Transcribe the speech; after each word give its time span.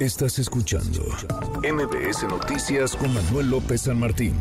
Estás 0.00 0.38
escuchando 0.38 1.02
MBS 1.62 2.22
Noticias 2.22 2.96
con 2.96 3.12
Manuel 3.12 3.50
López 3.50 3.82
San 3.82 4.00
Martín. 4.00 4.34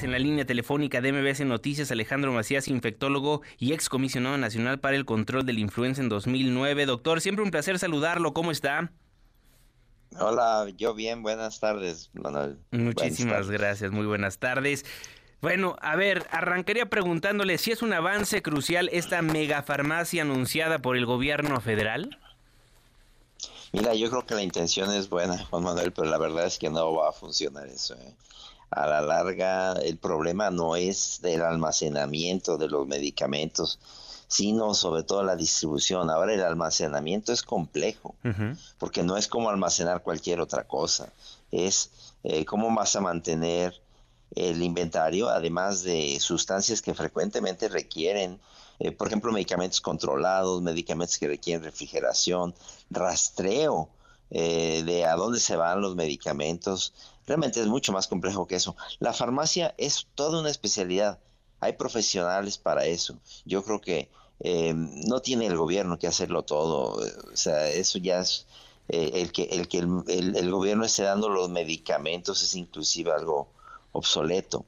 En 0.00 0.10
la 0.10 0.18
línea 0.18 0.44
telefónica 0.44 1.00
de 1.00 1.12
MBS 1.12 1.44
Noticias, 1.46 1.92
Alejandro 1.92 2.32
Macías, 2.32 2.66
infectólogo 2.66 3.42
y 3.58 3.74
excomisionado 3.74 4.36
nacional 4.38 4.80
para 4.80 4.96
el 4.96 5.04
control 5.04 5.46
de 5.46 5.52
la 5.52 5.60
influenza 5.60 6.02
en 6.02 6.08
2009. 6.08 6.86
Doctor, 6.86 7.20
siempre 7.20 7.44
un 7.44 7.52
placer 7.52 7.78
saludarlo. 7.78 8.34
¿Cómo 8.34 8.50
está? 8.50 8.90
Hola, 10.18 10.66
yo 10.76 10.94
bien. 10.94 11.22
Buenas 11.22 11.60
tardes, 11.60 12.10
Manuel. 12.14 12.58
Muchísimas 12.72 13.48
gracias. 13.52 13.92
Muy 13.92 14.06
buenas 14.06 14.40
tardes. 14.40 14.84
Bueno, 15.40 15.76
a 15.80 15.94
ver, 15.94 16.26
arrancaría 16.32 16.90
preguntándole 16.90 17.56
si 17.58 17.70
es 17.70 17.82
un 17.82 17.92
avance 17.92 18.42
crucial 18.42 18.88
esta 18.92 19.22
megafarmacia 19.22 20.22
anunciada 20.22 20.80
por 20.80 20.96
el 20.96 21.06
gobierno 21.06 21.60
federal. 21.60 22.18
Mira, 23.72 23.94
yo 23.94 24.10
creo 24.10 24.26
que 24.26 24.34
la 24.34 24.42
intención 24.42 24.92
es 24.92 25.08
buena, 25.08 25.42
Juan 25.46 25.64
Manuel, 25.64 25.92
pero 25.92 26.08
la 26.08 26.18
verdad 26.18 26.44
es 26.44 26.58
que 26.58 26.68
no 26.68 26.92
va 26.92 27.08
a 27.08 27.12
funcionar 27.12 27.68
eso. 27.68 27.94
¿eh? 27.94 28.14
A 28.70 28.86
la 28.86 29.00
larga, 29.00 29.72
el 29.72 29.96
problema 29.96 30.50
no 30.50 30.76
es 30.76 31.20
del 31.22 31.40
almacenamiento 31.40 32.58
de 32.58 32.68
los 32.68 32.86
medicamentos, 32.86 33.78
sino 34.28 34.74
sobre 34.74 35.04
todo 35.04 35.22
la 35.22 35.36
distribución. 35.36 36.10
Ahora 36.10 36.34
el 36.34 36.42
almacenamiento 36.42 37.32
es 37.32 37.42
complejo, 37.42 38.14
porque 38.78 39.02
no 39.02 39.16
es 39.16 39.26
como 39.26 39.48
almacenar 39.48 40.02
cualquier 40.02 40.40
otra 40.40 40.64
cosa. 40.64 41.10
Es 41.50 41.90
eh, 42.24 42.44
cómo 42.44 42.74
vas 42.74 42.94
a 42.96 43.00
mantener 43.00 43.80
el 44.34 44.62
inventario, 44.62 45.28
además 45.28 45.82
de 45.82 46.18
sustancias 46.20 46.82
que 46.82 46.94
frecuentemente 46.94 47.68
requieren 47.68 48.38
eh, 48.78 48.92
por 48.92 49.08
ejemplo, 49.08 49.32
medicamentos 49.32 49.80
controlados, 49.80 50.62
medicamentos 50.62 51.18
que 51.18 51.28
requieren 51.28 51.64
refrigeración, 51.64 52.54
rastreo 52.90 53.88
eh, 54.30 54.82
de 54.84 55.04
a 55.04 55.14
dónde 55.16 55.40
se 55.40 55.56
van 55.56 55.80
los 55.80 55.94
medicamentos. 55.94 56.94
Realmente 57.26 57.60
es 57.60 57.66
mucho 57.66 57.92
más 57.92 58.08
complejo 58.08 58.46
que 58.46 58.56
eso. 58.56 58.76
La 58.98 59.12
farmacia 59.12 59.74
es 59.78 60.06
toda 60.14 60.40
una 60.40 60.50
especialidad. 60.50 61.18
Hay 61.60 61.74
profesionales 61.74 62.58
para 62.58 62.86
eso. 62.86 63.18
Yo 63.44 63.62
creo 63.62 63.80
que 63.80 64.10
eh, 64.40 64.72
no 64.74 65.20
tiene 65.20 65.46
el 65.46 65.56
gobierno 65.56 65.98
que 65.98 66.08
hacerlo 66.08 66.42
todo. 66.42 67.00
O 67.32 67.36
sea, 67.36 67.68
eso 67.68 67.98
ya 67.98 68.20
es 68.20 68.46
el 68.88 69.32
que 69.32 69.44
el 69.44 69.68
que 69.68 69.78
el 69.78 70.50
gobierno 70.50 70.84
esté 70.84 71.04
dando 71.04 71.28
los 71.28 71.48
medicamentos 71.48 72.42
es 72.42 72.56
inclusive 72.56 73.12
algo 73.12 73.48
obsoleto, 73.92 74.66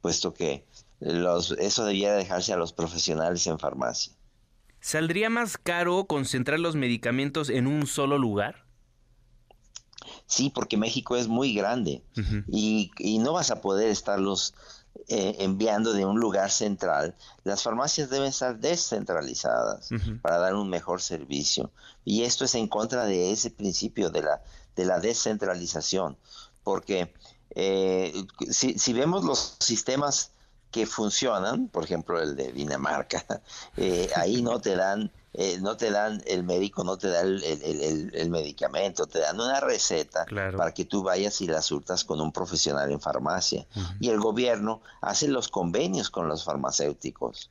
puesto 0.00 0.32
que 0.32 0.64
los, 1.00 1.52
eso 1.52 1.84
debía 1.84 2.12
dejarse 2.14 2.52
a 2.52 2.56
los 2.56 2.72
profesionales 2.72 3.46
en 3.46 3.58
farmacia. 3.58 4.12
¿Saldría 4.80 5.28
más 5.30 5.58
caro 5.58 6.06
concentrar 6.06 6.60
los 6.60 6.76
medicamentos 6.76 7.50
en 7.50 7.66
un 7.66 7.86
solo 7.86 8.18
lugar? 8.18 8.64
Sí, 10.26 10.50
porque 10.50 10.76
México 10.76 11.16
es 11.16 11.26
muy 11.26 11.54
grande 11.54 12.02
y, 12.48 12.90
no 13.20 13.32
vas 13.32 13.50
a 13.50 13.60
poder 13.60 13.88
estarlos 13.88 14.54
eh, 15.08 15.36
enviando 15.40 15.92
de 15.92 16.04
un 16.04 16.20
lugar 16.20 16.50
central. 16.50 17.14
Las 17.44 17.62
farmacias 17.62 18.10
deben 18.10 18.28
estar 18.28 18.58
descentralizadas 18.58 19.90
para 20.22 20.38
dar 20.38 20.54
un 20.54 20.68
mejor 20.68 21.00
servicio. 21.00 21.70
Y 22.04 22.22
esto 22.22 22.44
es 22.44 22.54
en 22.54 22.68
contra 22.68 23.04
de 23.04 23.32
ese 23.32 23.50
principio 23.50 24.10
de 24.10 24.22
la, 24.22 24.42
de 24.76 24.84
la 24.84 25.00
descentralización, 25.00 26.16
porque 26.62 27.12
eh, 27.54 28.12
si, 28.50 28.78
si 28.78 28.92
vemos 28.92 29.24
los 29.24 29.56
sistemas 29.60 30.32
que 30.70 30.86
funcionan, 30.86 31.68
por 31.68 31.84
ejemplo 31.84 32.20
el 32.20 32.36
de 32.36 32.52
Dinamarca, 32.52 33.24
eh, 33.76 34.10
ahí 34.16 34.42
no 34.42 34.60
te 34.60 34.76
dan, 34.76 35.10
eh, 35.32 35.58
no 35.60 35.76
te 35.76 35.90
dan 35.90 36.22
el 36.26 36.44
médico, 36.44 36.84
no 36.84 36.98
te 36.98 37.08
da 37.08 37.20
el, 37.22 38.28
medicamento, 38.30 39.06
te 39.06 39.20
dan 39.20 39.40
una 39.40 39.60
receta 39.60 40.26
para 40.56 40.72
que 40.74 40.84
tú 40.84 41.02
vayas 41.02 41.40
y 41.40 41.46
la 41.46 41.62
surtas 41.62 42.04
con 42.04 42.20
un 42.20 42.32
profesional 42.32 42.90
en 42.90 43.00
farmacia. 43.00 43.66
Y 44.00 44.10
el 44.10 44.18
gobierno 44.18 44.82
hace 45.00 45.28
los 45.28 45.48
convenios 45.48 46.10
con 46.10 46.28
los 46.28 46.44
farmacéuticos. 46.44 47.50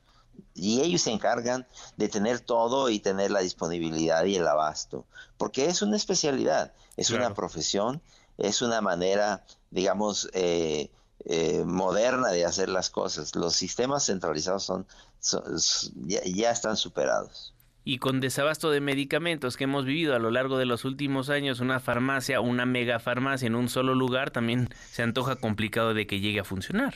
Y 0.54 0.80
ellos 0.80 1.02
se 1.02 1.12
encargan 1.12 1.66
de 1.96 2.08
tener 2.08 2.40
todo 2.40 2.90
y 2.90 3.00
tener 3.00 3.30
la 3.30 3.40
disponibilidad 3.40 4.24
y 4.24 4.36
el 4.36 4.46
abasto, 4.46 5.06
porque 5.36 5.66
es 5.66 5.82
una 5.82 5.96
especialidad, 5.96 6.72
es 6.96 7.10
una 7.10 7.34
profesión, 7.34 8.00
es 8.38 8.62
una 8.62 8.80
manera, 8.80 9.44
digamos, 9.70 10.28
eh, 10.32 10.90
eh, 11.24 11.64
moderna 11.64 12.28
de 12.28 12.44
hacer 12.44 12.68
las 12.68 12.90
cosas. 12.90 13.34
Los 13.34 13.54
sistemas 13.54 14.06
centralizados 14.06 14.64
son, 14.64 14.86
ya, 16.06 16.50
están 16.50 16.76
superados. 16.76 17.54
Y 17.84 17.98
con 17.98 18.20
desabasto 18.20 18.70
de 18.70 18.80
medicamentos 18.80 19.56
que 19.56 19.64
hemos 19.64 19.84
vivido 19.84 20.14
a 20.14 20.18
lo 20.18 20.30
largo 20.30 20.58
de 20.58 20.66
los 20.66 20.84
últimos 20.84 21.30
años, 21.30 21.60
una 21.60 21.80
farmacia, 21.80 22.40
una 22.40 22.66
mega 22.66 22.98
farmacia 22.98 23.46
en 23.46 23.54
un 23.54 23.68
solo 23.68 23.94
lugar, 23.94 24.30
también 24.30 24.68
se 24.90 25.02
antoja 25.02 25.36
complicado 25.36 25.94
de 25.94 26.06
que 26.06 26.20
llegue 26.20 26.40
a 26.40 26.44
funcionar. 26.44 26.94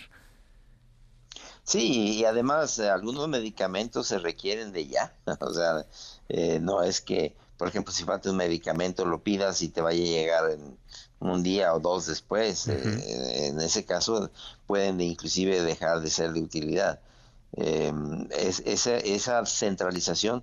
Sí, 1.65 2.19
y 2.19 2.25
además 2.25 2.79
eh, 2.79 2.91
algunos 2.91 3.29
medicamentos 3.29 4.09
se 4.09 4.19
requieren 4.19 4.73
de 4.73 4.87
ya. 4.89 5.15
o 5.41 5.55
sea, 5.55 5.87
eh, 6.29 6.59
no 6.61 6.83
es 6.83 7.01
que, 7.01 7.37
por 7.63 7.69
ejemplo, 7.69 7.93
si 7.93 8.03
falta 8.03 8.29
un 8.29 8.37
medicamento 8.37 9.05
lo 9.05 9.23
pidas 9.23 9.63
y 9.63 9.69
te 9.69 9.81
vaya 9.81 10.03
a 10.03 10.05
llegar 10.05 10.51
en 10.51 10.77
un 11.21 11.45
día 11.45 11.73
o 11.73 11.79
dos 11.79 12.07
después. 12.07 12.67
Eh, 12.67 13.47
en 13.47 13.61
ese 13.61 13.85
caso 13.85 14.33
pueden 14.67 15.01
inclusive 15.01 15.63
dejar 15.63 16.01
de 16.01 16.11
ser 16.11 16.33
de 16.33 16.43
utilidad. 16.43 16.99
Em, 17.53 18.27
esa, 18.33 19.47
centralización 19.47 20.43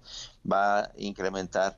va 0.49 0.79
a 0.79 0.91
incrementar 0.95 1.77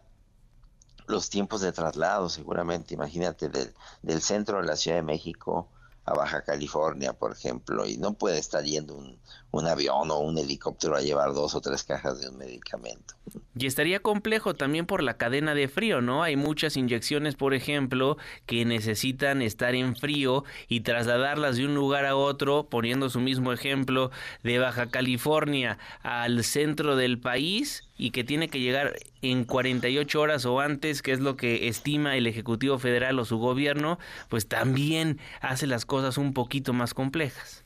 los 1.07 1.31
tiempos 1.31 1.61
de 1.61 1.71
traslado 1.71 2.29
seguramente. 2.29 2.93
Imagínate 2.93 3.49
del, 3.49 3.73
del 4.03 4.21
centro 4.21 4.61
de 4.61 4.67
la 4.67 4.75
Ciudad 4.75 4.97
de 4.97 5.01
México 5.01 5.67
a 6.05 6.13
Baja 6.13 6.43
California, 6.43 7.13
por 7.13 7.31
ejemplo, 7.31 7.85
y 7.85 7.97
no 7.97 8.13
puede 8.13 8.39
estar 8.39 8.63
yendo 8.63 8.95
un, 8.95 9.19
un, 9.51 9.67
avión 9.67 10.09
o 10.09 10.19
un 10.19 10.37
helicóptero 10.37 10.95
a 10.95 11.01
llevar 11.01 11.33
dos 11.33 11.53
o 11.53 11.61
tres 11.61 11.83
cajas 11.83 12.19
de 12.19 12.29
un 12.29 12.37
medicamento. 12.37 13.13
Y 13.55 13.67
estaría 13.67 14.01
complejo 14.01 14.55
también 14.55 14.85
por 14.85 15.03
la 15.03 15.17
cadena 15.17 15.53
de 15.53 15.67
frío, 15.67 16.01
¿no? 16.01 16.23
Hay 16.23 16.35
muchas 16.35 16.75
inyecciones, 16.75 17.35
por 17.35 17.53
ejemplo, 17.53 18.17
que 18.45 18.65
necesitan 18.65 19.41
estar 19.41 19.75
en 19.75 19.95
frío 19.95 20.43
y 20.67 20.81
trasladarlas 20.81 21.57
de 21.57 21.65
un 21.65 21.75
lugar 21.75 22.05
a 22.05 22.15
otro, 22.15 22.67
poniendo 22.69 23.09
su 23.09 23.19
mismo 23.19 23.53
ejemplo 23.53 24.09
de 24.43 24.57
Baja 24.57 24.87
California 24.89 25.77
al 26.01 26.43
centro 26.43 26.95
del 26.95 27.19
país 27.19 27.83
y 28.01 28.09
que 28.09 28.23
tiene 28.23 28.49
que 28.49 28.59
llegar 28.59 28.95
en 29.21 29.43
48 29.43 30.19
horas 30.19 30.45
o 30.45 30.59
antes, 30.59 31.03
que 31.03 31.11
es 31.11 31.19
lo 31.19 31.37
que 31.37 31.67
estima 31.67 32.17
el 32.17 32.25
Ejecutivo 32.25 32.79
Federal 32.79 33.19
o 33.19 33.25
su 33.25 33.37
gobierno, 33.37 33.99
pues 34.27 34.47
también 34.47 35.19
hace 35.39 35.67
las 35.67 35.85
cosas 35.91 36.17
un 36.17 36.33
poquito 36.33 36.71
más 36.71 36.93
complejas. 36.93 37.65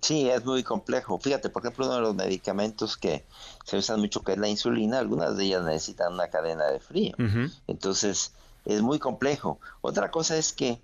Sí, 0.00 0.30
es 0.30 0.46
muy 0.46 0.62
complejo. 0.62 1.18
Fíjate, 1.18 1.50
por 1.50 1.62
ejemplo, 1.62 1.84
uno 1.84 1.96
de 1.96 2.00
los 2.00 2.14
medicamentos 2.14 2.96
que 2.96 3.26
se 3.66 3.76
usan 3.76 4.00
mucho, 4.00 4.22
que 4.22 4.32
es 4.32 4.38
la 4.38 4.48
insulina, 4.48 4.98
algunas 4.98 5.36
de 5.36 5.44
ellas 5.44 5.62
necesitan 5.62 6.14
una 6.14 6.28
cadena 6.28 6.64
de 6.68 6.80
frío. 6.80 7.14
Entonces, 7.66 8.32
es 8.64 8.80
muy 8.80 8.98
complejo. 8.98 9.60
Otra 9.82 10.10
cosa 10.10 10.38
es 10.38 10.54
que 10.54 10.80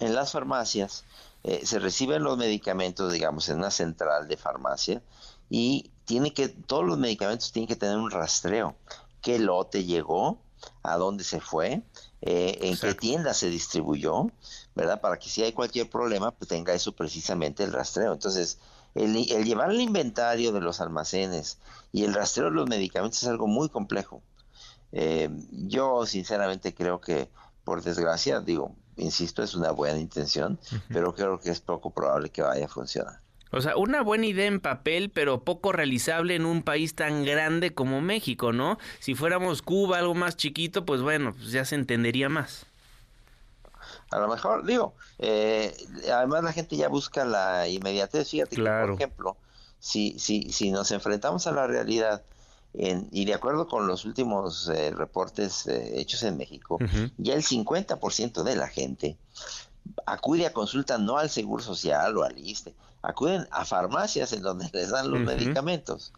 en 0.00 0.16
las 0.16 0.32
farmacias 0.32 1.04
eh, 1.44 1.64
se 1.64 1.78
reciben 1.78 2.24
los 2.24 2.36
medicamentos, 2.36 3.12
digamos, 3.12 3.48
en 3.50 3.58
una 3.58 3.70
central 3.70 4.26
de 4.26 4.36
farmacia 4.36 5.00
y 5.48 5.92
tiene 6.06 6.34
que, 6.34 6.48
todos 6.48 6.84
los 6.84 6.98
medicamentos 6.98 7.52
tienen 7.52 7.68
que 7.68 7.76
tener 7.76 7.98
un 7.98 8.10
rastreo. 8.10 8.74
¿Qué 9.22 9.38
lote 9.38 9.84
llegó? 9.84 10.40
¿A 10.82 10.96
dónde 10.96 11.24
se 11.24 11.40
fue? 11.40 11.82
Eh, 12.22 12.58
¿En 12.62 12.76
qué 12.78 12.94
tienda 12.94 13.34
se 13.34 13.48
distribuyó? 13.48 14.30
¿Verdad? 14.74 15.00
Para 15.00 15.18
que 15.18 15.28
si 15.28 15.42
hay 15.42 15.52
cualquier 15.52 15.88
problema, 15.88 16.30
pues 16.30 16.48
tenga 16.48 16.72
eso 16.72 16.92
precisamente 16.92 17.64
el 17.64 17.72
rastreo. 17.72 18.12
Entonces, 18.12 18.58
el, 18.94 19.14
llevar 19.44 19.70
el 19.70 19.80
inventario 19.80 20.52
de 20.52 20.60
los 20.60 20.80
almacenes 20.80 21.58
y 21.92 22.04
el 22.04 22.14
rastreo 22.14 22.46
de 22.46 22.56
los 22.56 22.68
medicamentos 22.68 23.22
es 23.22 23.28
algo 23.28 23.46
muy 23.46 23.68
complejo. 23.68 24.22
Eh, 24.92 25.30
yo 25.52 26.06
sinceramente 26.06 26.74
creo 26.74 27.00
que, 27.00 27.30
por 27.64 27.82
desgracia, 27.82 28.40
digo, 28.40 28.74
insisto, 28.96 29.42
es 29.42 29.54
una 29.54 29.70
buena 29.70 29.98
intención, 29.98 30.58
pero 30.88 31.14
creo 31.14 31.38
que 31.40 31.50
es 31.50 31.60
poco 31.60 31.90
probable 31.90 32.30
que 32.30 32.42
vaya 32.42 32.66
a 32.66 32.68
funcionar. 32.68 33.20
O 33.52 33.60
sea, 33.60 33.76
una 33.76 34.02
buena 34.02 34.26
idea 34.26 34.46
en 34.46 34.60
papel, 34.60 35.10
pero 35.10 35.42
poco 35.44 35.72
realizable 35.72 36.34
en 36.36 36.46
un 36.46 36.62
país 36.62 36.94
tan 36.94 37.24
grande 37.24 37.74
como 37.74 38.00
México, 38.00 38.52
¿no? 38.52 38.78
Si 39.00 39.14
fuéramos 39.14 39.62
Cuba, 39.62 39.98
algo 39.98 40.14
más 40.14 40.36
chiquito, 40.36 40.84
pues 40.84 41.02
bueno, 41.02 41.32
pues 41.32 41.50
ya 41.50 41.64
se 41.64 41.74
entendería 41.74 42.28
más. 42.28 42.66
A 44.10 44.18
lo 44.18 44.28
mejor, 44.28 44.64
digo, 44.64 44.94
eh, 45.18 45.74
además 46.12 46.44
la 46.44 46.52
gente 46.52 46.76
ya 46.76 46.88
busca 46.88 47.24
la 47.24 47.68
inmediatez. 47.68 48.30
Fíjate 48.30 48.56
claro. 48.56 48.94
por 48.94 49.02
ejemplo, 49.02 49.36
si, 49.78 50.18
si, 50.18 50.52
si 50.52 50.70
nos 50.70 50.90
enfrentamos 50.90 51.46
a 51.46 51.52
la 51.52 51.66
realidad, 51.66 52.22
en, 52.74 53.08
y 53.10 53.24
de 53.24 53.34
acuerdo 53.34 53.66
con 53.66 53.86
los 53.86 54.04
últimos 54.04 54.68
eh, 54.68 54.90
reportes 54.90 55.66
eh, 55.66 56.00
hechos 56.00 56.22
en 56.22 56.36
México, 56.36 56.78
ya 57.18 57.34
el 57.34 57.42
50% 57.42 58.42
de 58.44 58.56
la 58.56 58.68
gente 58.68 59.16
acude 60.06 60.46
a 60.46 60.52
consulta 60.52 60.98
no 60.98 61.18
al 61.18 61.30
Seguro 61.30 61.62
Social 61.62 62.16
o 62.16 62.24
al 62.24 62.38
ISTE, 62.38 62.74
acuden 63.02 63.46
a 63.50 63.64
farmacias 63.64 64.32
en 64.32 64.42
donde 64.42 64.68
les 64.72 64.90
dan 64.90 65.10
los 65.10 65.20
medicamentos, 65.20 66.12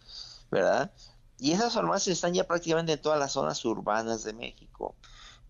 ¿verdad? 0.51 0.91
Y 1.39 1.53
esas 1.53 1.75
farmacias 1.75 2.17
están 2.17 2.35
ya 2.35 2.45
prácticamente 2.45 2.93
en 2.93 3.03
todas 3.03 3.19
las 3.19 3.33
zonas 3.33 3.65
urbanas 3.65 4.25
de 4.25 4.33
México. 4.33 4.95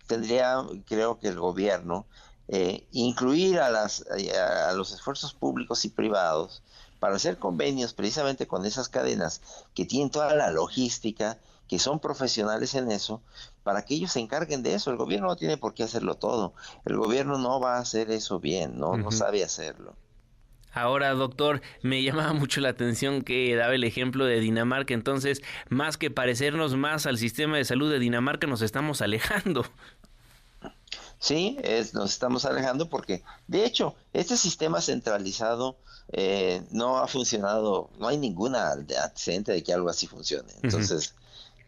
tendría, 0.06 0.64
creo 0.86 1.18
que 1.18 1.28
el 1.28 1.38
gobierno, 1.38 2.06
eh, 2.48 2.86
incluir 2.92 3.60
a, 3.60 3.70
las, 3.70 4.04
a 4.06 4.72
los 4.72 4.92
esfuerzos 4.92 5.32
públicos 5.32 5.84
y 5.84 5.90
privados 5.90 6.62
para 6.98 7.16
hacer 7.16 7.38
convenios 7.38 7.94
precisamente 7.94 8.46
con 8.46 8.64
esas 8.64 8.88
cadenas 8.88 9.40
que 9.74 9.84
tienen 9.84 10.10
toda 10.10 10.34
la 10.34 10.50
logística, 10.50 11.38
que 11.72 11.78
son 11.78 12.00
profesionales 12.00 12.74
en 12.74 12.90
eso, 12.90 13.22
para 13.62 13.82
que 13.82 13.94
ellos 13.94 14.12
se 14.12 14.20
encarguen 14.20 14.62
de 14.62 14.74
eso. 14.74 14.90
El 14.90 14.98
gobierno 14.98 15.28
no 15.28 15.36
tiene 15.36 15.56
por 15.56 15.72
qué 15.72 15.84
hacerlo 15.84 16.16
todo. 16.16 16.52
El 16.84 16.98
gobierno 16.98 17.38
no 17.38 17.60
va 17.60 17.76
a 17.76 17.80
hacer 17.80 18.10
eso 18.10 18.40
bien, 18.40 18.78
no, 18.78 18.98
no 18.98 19.10
sabe 19.10 19.42
hacerlo. 19.42 19.96
Ahora, 20.74 21.14
doctor, 21.14 21.62
me 21.80 22.02
llamaba 22.02 22.34
mucho 22.34 22.60
la 22.60 22.68
atención 22.68 23.22
que 23.22 23.56
daba 23.56 23.74
el 23.74 23.84
ejemplo 23.84 24.26
de 24.26 24.38
Dinamarca, 24.40 24.92
entonces, 24.92 25.40
más 25.70 25.96
que 25.96 26.10
parecernos 26.10 26.76
más 26.76 27.06
al 27.06 27.16
sistema 27.16 27.56
de 27.56 27.64
salud 27.64 27.90
de 27.90 27.98
Dinamarca, 27.98 28.46
nos 28.46 28.60
estamos 28.60 29.00
alejando. 29.00 29.64
Sí, 31.18 31.56
es, 31.62 31.94
nos 31.94 32.10
estamos 32.10 32.44
alejando 32.44 32.90
porque, 32.90 33.22
de 33.46 33.64
hecho, 33.64 33.94
este 34.12 34.36
sistema 34.36 34.82
centralizado 34.82 35.78
eh, 36.12 36.62
no 36.70 36.98
ha 36.98 37.08
funcionado, 37.08 37.88
no 37.98 38.08
hay 38.08 38.18
ninguna 38.18 38.72
antecedente 38.72 39.52
de 39.52 39.62
que 39.62 39.72
algo 39.72 39.88
así 39.88 40.06
funcione. 40.06 40.52
Entonces, 40.62 41.14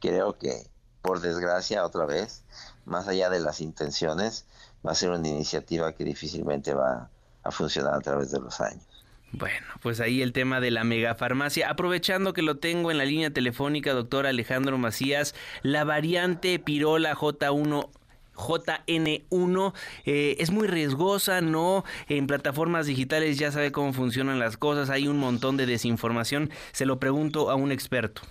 creo 0.05 0.37
que, 0.37 0.67
por 1.01 1.21
desgracia, 1.21 1.85
otra 1.85 2.05
vez, 2.05 2.45
más 2.85 3.09
allá 3.09 3.31
de 3.31 3.41
las 3.41 3.63
intenciones, 3.63 4.45
va 4.87 4.93
a 4.93 4.95
ser 4.95 5.11
una 5.11 5.27
iniciativa 5.27 5.95
que 5.95 6.05
difícilmente 6.05 6.75
va 6.75 7.09
a 7.43 7.51
funcionar 7.51 7.95
a 7.95 8.01
través 8.01 8.31
de 8.31 8.39
los 8.39 8.61
años. 8.61 8.85
Bueno, 9.33 9.67
pues 9.81 10.01
ahí 10.01 10.21
el 10.23 10.33
tema 10.33 10.61
de 10.61 10.71
la 10.71 10.85
megafarmacia. 10.85 11.71
Aprovechando 11.71 12.35
que 12.35 12.43
lo 12.43 12.59
tengo 12.59 12.91
en 12.91 12.99
la 12.99 13.05
línea 13.05 13.31
telefónica, 13.31 13.93
doctor 13.93 14.27
Alejandro 14.27 14.77
Macías, 14.79 15.35
la 15.63 15.85
variante 15.85 16.59
Pirola 16.59 17.17
J1 17.17 17.89
JN1 18.37 19.75
eh, 20.07 20.37
es 20.41 20.51
muy 20.51 20.67
riesgosa, 20.67 21.41
¿no? 21.41 21.85
En 22.09 22.27
plataformas 22.27 22.87
digitales 22.87 23.39
ya 23.39 23.53
sabe 23.53 23.71
cómo 23.71 23.93
funcionan 23.93 24.41
las 24.41 24.57
cosas, 24.57 24.91
hay 24.91 25.07
un 25.07 25.19
montón 25.19 25.57
de 25.57 25.67
desinformación. 25.67 26.51
Se 26.73 26.85
lo 26.85 26.99
pregunto 26.99 27.49
a 27.49 27.55
un 27.55 27.71
experto. 27.71 28.23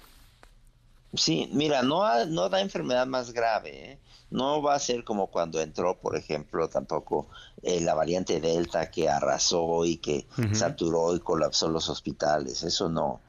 Sí, 1.15 1.49
mira, 1.53 1.83
no, 1.83 2.25
no 2.25 2.49
da 2.49 2.59
enfermedad 2.59 3.05
más 3.05 3.31
grave, 3.33 3.91
¿eh? 3.91 3.99
no 4.33 4.63
va 4.63 4.73
a 4.73 4.79
ser 4.79 5.03
como 5.03 5.27
cuando 5.27 5.61
entró, 5.61 5.99
por 5.99 6.17
ejemplo, 6.17 6.67
tampoco 6.67 7.27
eh, 7.61 7.79
la 7.81 7.93
variante 7.93 8.41
Delta 8.41 8.89
que 8.89 9.07
arrasó 9.07 9.85
y 9.85 9.97
que 9.97 10.25
saturó 10.53 11.15
y 11.15 11.19
colapsó 11.19 11.69
los 11.69 11.87
hospitales, 11.87 12.63
eso 12.63 12.89
no, 12.89 13.21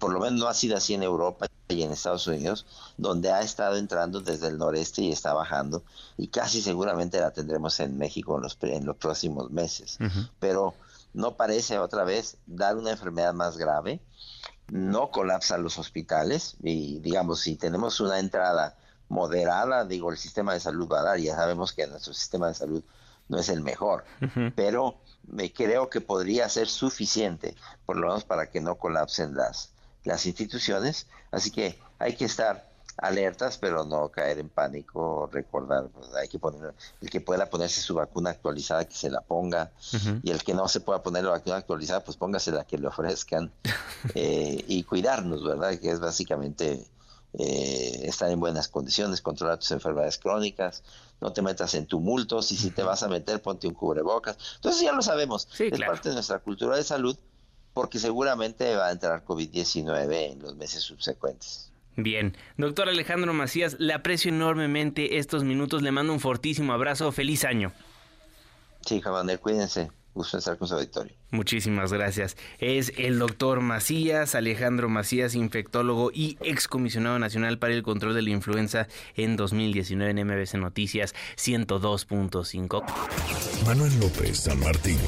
por 0.00 0.12
lo 0.12 0.18
menos 0.18 0.40
no 0.40 0.48
ha 0.48 0.54
sido 0.54 0.76
así 0.76 0.94
en 0.94 1.04
Europa 1.04 1.46
y 1.68 1.82
en 1.82 1.92
Estados 1.92 2.26
Unidos, 2.26 2.66
donde 2.98 3.30
ha 3.30 3.42
estado 3.42 3.76
entrando 3.76 4.20
desde 4.20 4.48
el 4.48 4.58
noreste 4.58 5.02
y 5.02 5.12
está 5.12 5.34
bajando, 5.34 5.84
y 6.16 6.26
casi 6.26 6.60
seguramente 6.60 7.20
la 7.20 7.30
tendremos 7.30 7.78
en 7.78 7.96
México 7.96 8.34
en 8.36 8.42
los, 8.42 8.58
en 8.62 8.84
los 8.84 8.96
próximos 8.96 9.52
meses, 9.52 9.98
pero 10.40 10.74
no 11.14 11.36
parece 11.36 11.78
otra 11.78 12.02
vez 12.02 12.38
dar 12.46 12.76
una 12.76 12.90
enfermedad 12.90 13.34
más 13.34 13.56
grave, 13.56 14.00
no 14.70 15.10
colapsan 15.10 15.62
los 15.62 15.78
hospitales 15.78 16.56
y 16.62 17.00
digamos 17.00 17.40
si 17.40 17.56
tenemos 17.56 18.00
una 18.00 18.18
entrada 18.18 18.76
moderada, 19.08 19.84
digo, 19.84 20.10
el 20.10 20.18
sistema 20.18 20.54
de 20.54 20.60
salud 20.60 20.88
va 20.90 21.00
a 21.00 21.04
dar, 21.04 21.18
ya 21.18 21.34
sabemos 21.34 21.72
que 21.72 21.86
nuestro 21.86 22.14
sistema 22.14 22.48
de 22.48 22.54
salud 22.54 22.84
no 23.28 23.38
es 23.38 23.48
el 23.48 23.60
mejor, 23.60 24.04
pero 24.54 25.00
me 25.26 25.52
creo 25.52 25.88
que 25.90 26.00
podría 26.00 26.48
ser 26.48 26.68
suficiente, 26.68 27.54
por 27.86 27.96
lo 27.96 28.08
menos 28.08 28.24
para 28.24 28.50
que 28.50 28.60
no 28.60 28.76
colapsen 28.76 29.34
las, 29.34 29.72
las 30.04 30.26
instituciones, 30.26 31.06
así 31.30 31.50
que 31.50 31.78
hay 31.98 32.16
que 32.16 32.24
estar 32.24 32.69
alertas, 33.00 33.58
pero 33.58 33.84
no 33.84 34.08
caer 34.10 34.38
en 34.38 34.48
pánico, 34.48 35.28
recordar, 35.32 35.88
pues 35.88 36.14
hay 36.14 36.28
que 36.28 36.38
poner, 36.38 36.74
el 37.00 37.10
que 37.10 37.20
pueda 37.20 37.48
ponerse 37.48 37.80
su 37.80 37.94
vacuna 37.94 38.30
actualizada, 38.30 38.84
que 38.84 38.94
se 38.94 39.10
la 39.10 39.20
ponga, 39.20 39.72
y 40.22 40.30
el 40.30 40.42
que 40.42 40.54
no 40.54 40.68
se 40.68 40.80
pueda 40.80 41.02
poner 41.02 41.24
la 41.24 41.30
vacuna 41.30 41.56
actualizada, 41.56 42.04
pues 42.04 42.16
póngase 42.16 42.52
la 42.52 42.64
que 42.64 42.78
le 42.78 42.86
ofrezcan, 42.86 43.50
eh, 44.14 44.64
y 44.66 44.82
cuidarnos, 44.84 45.44
¿verdad? 45.44 45.78
Que 45.78 45.90
es 45.90 46.00
básicamente 46.00 46.86
eh, 47.34 48.00
estar 48.04 48.30
en 48.30 48.40
buenas 48.40 48.68
condiciones, 48.68 49.20
controlar 49.20 49.58
tus 49.58 49.70
enfermedades 49.70 50.18
crónicas, 50.18 50.82
no 51.20 51.32
te 51.32 51.42
metas 51.42 51.74
en 51.74 51.86
tumultos, 51.86 52.52
y 52.52 52.56
si 52.56 52.70
te 52.70 52.82
vas 52.82 53.02
a 53.02 53.08
meter, 53.08 53.40
ponte 53.40 53.66
un 53.66 53.74
cubrebocas. 53.74 54.36
Entonces 54.56 54.82
ya 54.82 54.92
lo 54.92 55.02
sabemos, 55.02 55.48
es 55.58 55.80
parte 55.80 56.10
de 56.10 56.14
nuestra 56.14 56.38
cultura 56.38 56.76
de 56.76 56.84
salud, 56.84 57.16
porque 57.72 57.98
seguramente 57.98 58.76
va 58.76 58.88
a 58.88 58.92
entrar 58.92 59.24
COVID-19 59.24 60.32
en 60.32 60.42
los 60.42 60.56
meses 60.56 60.82
subsecuentes. 60.82 61.69
Bien, 61.96 62.36
doctor 62.56 62.88
Alejandro 62.88 63.32
Macías, 63.32 63.76
le 63.78 63.92
aprecio 63.92 64.30
enormemente 64.30 65.18
estos 65.18 65.44
minutos, 65.44 65.82
le 65.82 65.92
mando 65.92 66.12
un 66.12 66.20
fortísimo 66.20 66.72
abrazo, 66.72 67.10
feliz 67.12 67.44
año. 67.44 67.72
Sí, 68.86 69.00
Javier, 69.00 69.38
cuídense. 69.40 69.90
Gusto 70.12 70.38
estar 70.38 70.58
con 70.58 70.66
su 70.66 70.74
auditorio. 70.74 71.14
Muchísimas 71.30 71.92
gracias. 71.92 72.36
Es 72.58 72.92
el 72.96 73.20
doctor 73.20 73.60
Macías, 73.60 74.34
Alejandro 74.34 74.88
Macías, 74.88 75.36
infectólogo 75.36 76.10
y 76.12 76.36
excomisionado 76.40 77.18
nacional 77.20 77.58
para 77.58 77.74
el 77.74 77.84
control 77.84 78.14
de 78.14 78.22
la 78.22 78.30
influenza 78.30 78.88
en 79.14 79.36
2019 79.36 80.10
en 80.10 80.26
MBC 80.26 80.54
Noticias 80.54 81.14
102.5. 81.36 82.84
Manuel 83.66 84.00
López 84.00 84.40
San 84.40 84.58
Martín, 84.58 84.98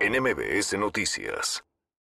en 0.00 0.20
MBS 0.20 0.76
Noticias. 0.76 1.62